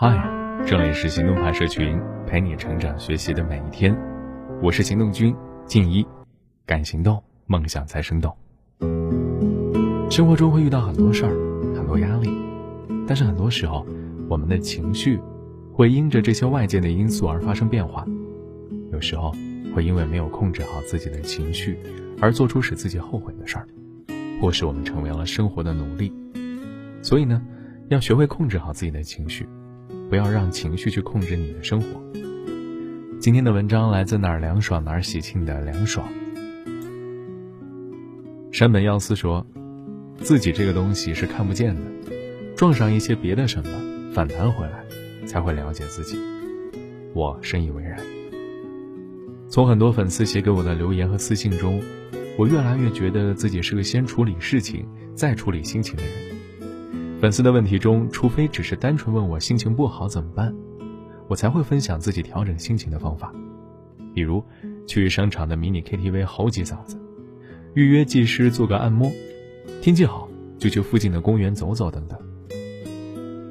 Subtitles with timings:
[0.00, 0.16] 嗨，
[0.64, 3.98] 这里是行动派社群，陪你成长学习的每一天。
[4.62, 5.34] 我是行动君
[5.66, 6.06] 静一，
[6.64, 8.32] 敢行动，梦想才生动。
[10.08, 11.34] 生活中会遇到很多事儿，
[11.74, 12.30] 很多压力，
[13.08, 13.84] 但是很多时候，
[14.28, 15.20] 我们的情绪
[15.72, 18.06] 会因着这些外界的因素而发生变化。
[18.92, 19.34] 有时候
[19.74, 21.76] 会因为没有控制好自己的情绪，
[22.20, 23.66] 而做出使自己后悔的事儿，
[24.40, 26.14] 或是我们成为了生活的奴隶。
[27.02, 27.42] 所以呢，
[27.88, 29.44] 要学会控制好自己的情绪，
[30.08, 32.02] 不要让情绪去控制你的生活。
[33.20, 36.08] 今天的文章来自哪儿凉爽哪儿喜庆的凉爽。
[38.50, 39.46] 山本耀司说
[40.20, 41.82] ：“自己这个东西是看不见的，
[42.56, 44.84] 撞上一些别的什么，反弹回来，
[45.26, 46.18] 才会了解自己。”
[47.14, 47.98] 我深以为然。
[49.48, 51.82] 从很多粉丝写给我的留言和私信中，
[52.38, 56.27] 我越来越觉得自己是个先处理事情再处理心情的人。
[57.20, 60.54] 粉丝的问题中，除非只是单纯问我心情不好怎么办，
[61.26, 63.34] 我才会分享自己调整心情的方法，
[64.14, 64.40] 比如
[64.86, 66.96] 去商场的迷你 KTV 吼几嗓子，
[67.74, 69.10] 预约技师做个按摩，
[69.82, 70.28] 天气好
[70.58, 72.16] 就去附近的公园走走等等。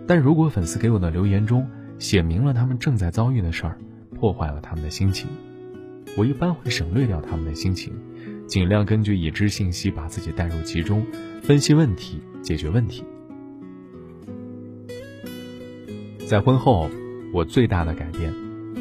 [0.07, 1.67] 但如果粉丝给我的留言中
[1.99, 3.77] 写明了他们正在遭遇的事儿，
[4.15, 5.27] 破坏了他们的心情，
[6.15, 7.91] 我一般会省略掉他们的心情，
[8.47, 11.05] 尽量根据已知信息把自己带入其中，
[11.41, 13.03] 分析问题，解决问题。
[16.27, 16.89] 在婚后，
[17.31, 18.33] 我最大的改变，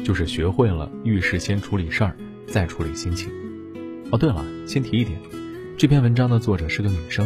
[0.03, 2.13] 就是学会了遇事先处理事儿，
[2.45, 3.31] 再处理心情。
[4.11, 5.17] 哦，对了，先提一点，
[5.77, 7.25] 这篇文章的作者是个女生。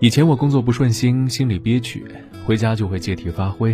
[0.00, 2.04] 以前我工作不顺心，心里憋屈，
[2.44, 3.72] 回家就会借题发挥，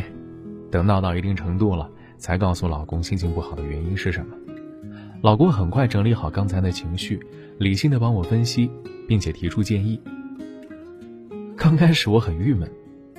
[0.70, 4.36] 等闹到一定程度了，才告诉老公心情不好的原因是什么。
[5.22, 7.18] 老公很快整理好刚才的情绪，
[7.56, 8.70] 理性的帮我分析，
[9.08, 9.98] 并且提出建议。
[11.56, 12.70] 刚开始我很郁闷。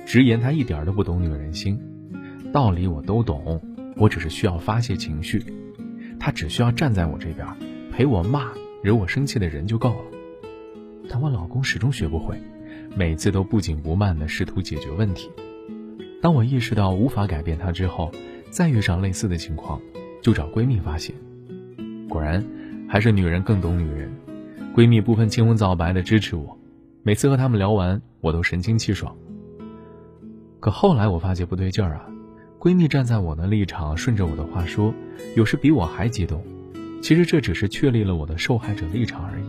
[0.04, 1.78] 直言他一点都不懂女人心，
[2.52, 3.60] 道理我都懂，
[3.96, 5.42] 我只是需要发泄情绪，
[6.18, 7.46] 他只需要站在我这边，
[7.90, 10.04] 陪我骂惹我生气的人就够了。
[11.08, 12.36] 但我老公始终学不会，
[12.96, 15.30] 每次都不紧不慢地试图解决问题。
[16.20, 18.10] 当我意识到无法改变他之后，
[18.50, 19.80] 再遇上类似的情况，
[20.20, 21.12] 就找闺蜜发泄。
[22.08, 22.44] 果然，
[22.88, 24.10] 还是女人更懂女人，
[24.74, 26.58] 闺蜜不分青红皂白的支持我，
[27.02, 29.16] 每次和她们聊完，我都神清气爽。
[30.62, 32.06] 可后来我发觉不对劲儿啊，
[32.60, 34.94] 闺蜜站在我的立场，顺着我的话说，
[35.34, 36.40] 有时比我还激动。
[37.02, 39.44] 其实这只是确立了我的受害者立场而已。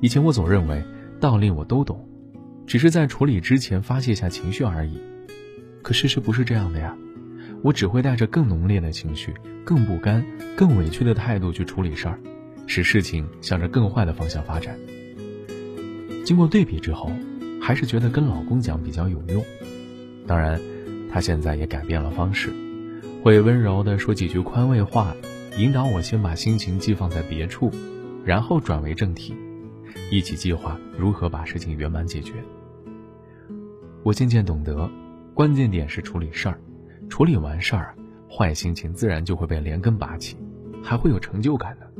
[0.00, 0.82] 以前我总认为
[1.20, 2.04] 道理我都懂，
[2.66, 4.98] 只是在处理之前发泄下情绪而已。
[5.82, 6.96] 可事实不是这样的呀，
[7.62, 9.32] 我只会带着更浓烈的情绪、
[9.64, 10.26] 更不甘、
[10.56, 12.18] 更委屈的态度去处理事儿，
[12.66, 14.76] 使事情向着更坏的方向发展。
[16.24, 17.08] 经过对比之后，
[17.62, 19.44] 还是觉得跟老公讲比较有用。
[20.28, 20.60] 当然，
[21.10, 22.52] 他现在也改变了方式，
[23.22, 25.16] 会温柔地说几句宽慰话，
[25.56, 27.72] 引导我先把心情寄放在别处，
[28.24, 29.34] 然后转为正题，
[30.10, 32.34] 一起计划如何把事情圆满解决。
[34.02, 34.88] 我渐渐懂得，
[35.32, 36.60] 关键点是处理事儿，
[37.08, 37.96] 处理完事儿，
[38.30, 40.36] 坏心情自然就会被连根拔起，
[40.82, 41.90] 还会有成就感的。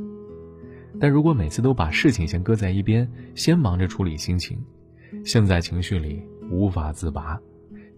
[0.99, 4.63] 但如果每次都把事情先搁在一边，先忙着处理心情，
[5.25, 7.39] 陷在情绪里无法自拔。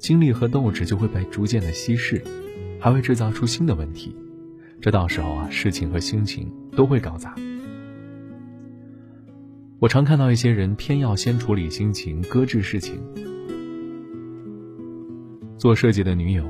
[0.01, 2.21] 精力和斗志就会被逐渐的稀释，
[2.79, 4.15] 还会制造出新的问题，
[4.81, 7.35] 这到时候啊，事情和心情都会搞砸。
[9.77, 12.99] 我常看到一些人偏要先处理心情，搁置事情。
[15.55, 16.43] 做设计的女友，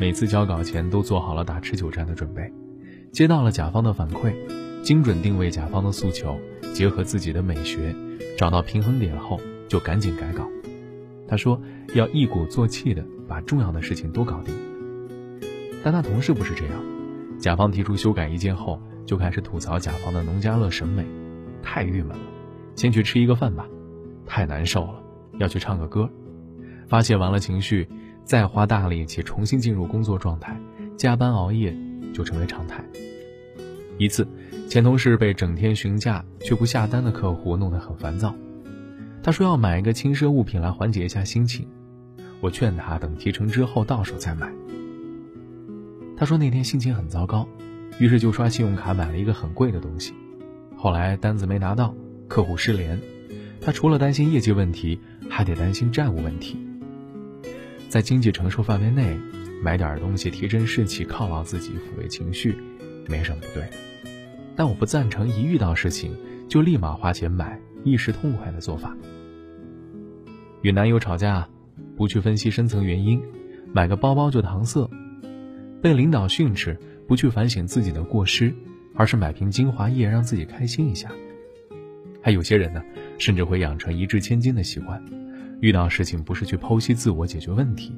[0.00, 2.52] 每次交稿前都做好了打持久战的准备，
[3.12, 4.34] 接到了甲方的反馈，
[4.82, 6.36] 精准定位甲方的诉求，
[6.74, 7.94] 结合自己的美学，
[8.36, 10.44] 找到平衡点后，就赶紧改稿。
[11.30, 11.62] 他说
[11.94, 14.52] 要一鼓作气的把重要的事情都搞定，
[15.84, 16.72] 但他同事不是这样，
[17.38, 21.06] 甲方提出修改意见后，就开始吐槽甲方的农家乐审美，
[21.62, 22.24] 太郁闷了，
[22.74, 23.68] 先去吃一个饭吧，
[24.26, 25.00] 太难受了，
[25.38, 26.10] 要去唱个歌，
[26.88, 27.88] 发泄完了情绪，
[28.24, 30.60] 再花大力气重新进入工作状态，
[30.96, 31.72] 加班熬夜
[32.12, 32.84] 就成为常态。
[33.98, 34.26] 一次，
[34.68, 38.34] 前同事被整天询价却不下单的客户弄得很烦躁。
[39.22, 41.66] 他说要买一个轻奢物品来缓解一下心情，
[42.40, 44.50] 我劝他等提成之后到手再买。
[46.16, 47.46] 他说那天心情很糟糕，
[47.98, 50.14] 于是就刷信用卡买了一个很贵的东西。
[50.76, 51.94] 后来单子没拿到，
[52.28, 52.98] 客户失联，
[53.60, 56.58] 他除了担心业绩问题，还得担心债务问题。
[57.90, 59.18] 在经济承受范围内，
[59.62, 62.56] 买点东西提振士气、犒劳自己、抚慰情绪，
[63.06, 63.68] 没什么不对。
[64.56, 66.16] 但我不赞成一遇到事情
[66.48, 67.60] 就立马花钱买。
[67.84, 68.96] 一时痛快的做法。
[70.62, 71.48] 与男友吵架，
[71.96, 73.20] 不去分析深层原因，
[73.72, 74.88] 买个包包就搪塞；
[75.80, 76.78] 被领导训斥，
[77.08, 78.54] 不去反省自己的过失，
[78.94, 81.10] 而是买瓶精华液让自己开心一下。
[82.22, 82.82] 还有些人呢，
[83.16, 85.02] 甚至会养成一掷千金的习惯，
[85.60, 87.94] 遇到事情不是去剖析自我解决问题，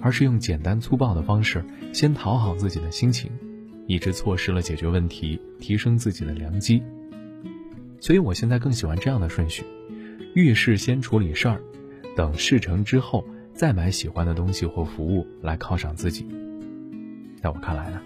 [0.00, 3.28] 而是用简单粗暴的方式先讨好自己的心情，
[3.88, 6.80] 以致错失了解决问题、提升自己的良机。
[8.00, 9.64] 所以我现在更喜欢这样的顺序：
[10.34, 11.60] 遇事先处理事儿，
[12.16, 16.26] 等事成之后再买喜欢的东西或服务来犒赏自己。
[17.40, 18.00] 在我看来呢，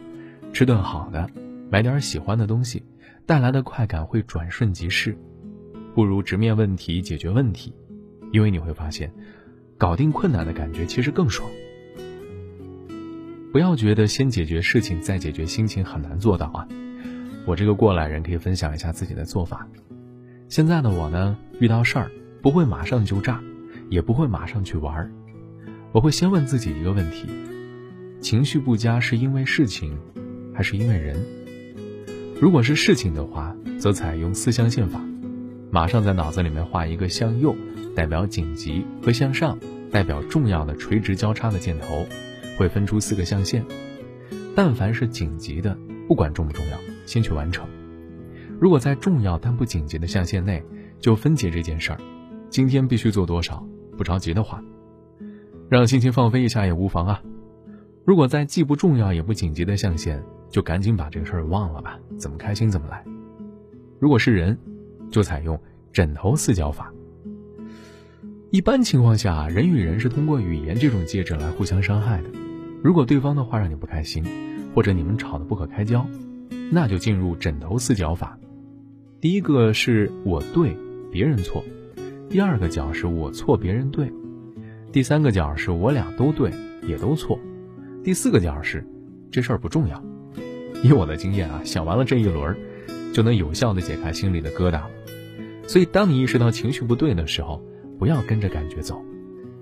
[0.53, 1.29] 吃顿好的，
[1.71, 2.83] 买点喜欢的东西，
[3.27, 5.17] 带来的快感会转瞬即逝，
[5.95, 7.75] 不如直面问题解决问题，
[8.33, 9.13] 因为你会发现，
[9.77, 11.49] 搞定困难的感觉其实更爽。
[13.51, 16.69] 不要觉得先解决事情再解决心情很难做到啊！
[17.49, 19.67] 我这个过来人可以分享一下自己的做法。
[20.51, 22.11] 现在的我呢，遇到事儿
[22.43, 23.41] 不会马上就炸，
[23.89, 25.11] 也不会马上去玩儿，
[25.93, 27.27] 我会先问自己一个问题：
[28.21, 29.99] 情绪不佳是因为事情，
[30.55, 31.25] 还是因为人？
[32.39, 35.01] 如果是事情的话，则采用四象限法，
[35.71, 37.57] 马上在脑子里面画一个向右
[37.97, 39.59] 代表紧急和向上
[39.91, 42.07] 代表重要的垂直交叉的箭头，
[42.59, 43.65] 会分出四个象限。
[44.55, 46.79] 但凡是紧急的，不管重不重要，
[47.09, 47.67] 先去完成。
[48.61, 50.63] 如果在重要但不紧急的象限内，
[51.01, 51.99] 就分解这件事儿，
[52.51, 53.67] 今天必须做多少？
[53.97, 54.63] 不着急的话，
[55.71, 57.23] 让心情放飞一下也无妨啊。
[58.05, 63.03] 如果在既不重要也不紧急的象限，就赶紧把这个事儿忘了吧，怎么开心怎么来。
[63.99, 64.59] 如果是人，
[65.11, 65.59] 就采用
[65.93, 66.93] 枕头四角法。
[68.51, 72.31] 一般情况下，人与人是通过语言这种介质来互相伤害的。
[72.83, 74.25] 如果对方的话让你不开心，
[74.75, 76.07] 或者你们吵得不可开交，
[76.71, 78.39] 那就进入枕头四角法。
[79.21, 80.77] 第一个是我对，
[81.11, 81.63] 别人错；
[82.29, 84.07] 第二个角是我错，别人对；
[84.93, 86.53] 第三个角是我俩都对，
[86.87, 87.39] 也都错；
[88.05, 88.87] 第四个角是
[89.31, 90.03] 这事儿不重要。
[90.83, 92.57] 以我的经验啊，想完了这一轮，
[93.13, 94.83] 就能有效的解开心里的疙瘩。
[95.67, 97.61] 所以，当你意识到情绪不对的时候，
[97.99, 99.03] 不要跟着感觉走，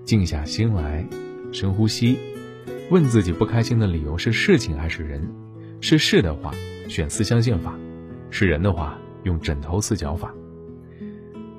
[0.04, 1.06] 静下心来，
[1.52, 2.18] 深呼吸，
[2.90, 5.26] 问自己不开心的理由是事情还是人？
[5.80, 6.52] 是事的话，
[6.88, 7.72] 选四象限法；
[8.30, 8.98] 是人的话。
[9.26, 10.32] 用枕头四角法。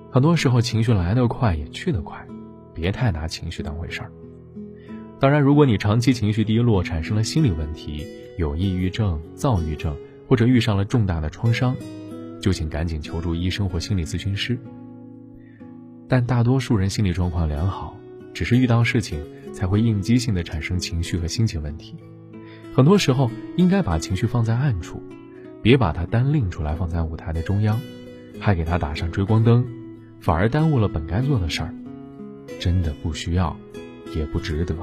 [0.09, 2.25] 很多时候情绪来得快也去得快，
[2.73, 4.11] 别太拿情绪当回事儿。
[5.19, 8.07] 当然，如果你长期情绪低落，产生了心理问题，
[8.37, 9.93] 有抑郁症、躁郁症，
[10.29, 11.75] 或者遇上了重大的创伤，
[12.39, 14.57] 就请赶紧求助医生或心理咨询师。
[16.07, 17.97] 但大多数人心理状况良好，
[18.33, 19.19] 只是遇到事情
[19.51, 21.97] 才会应激性的产生情绪和心情问题。
[22.77, 25.01] 很多时候应该把情绪放在暗处。
[25.63, 27.81] 别把它单拎出来放在舞台的中央，
[28.39, 29.65] 还给它打上追光灯，
[30.19, 31.73] 反而耽误了本该做的事儿。
[32.59, 33.57] 真的不需要，
[34.15, 34.75] 也不值得。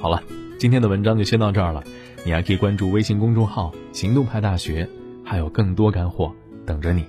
[0.00, 0.22] 好了，
[0.58, 1.84] 今天的文章就先到这儿了。
[2.24, 4.88] 你还可以关注微信公众号“行动派大学”，
[5.22, 6.34] 还有更多干货
[6.64, 7.04] 等着你。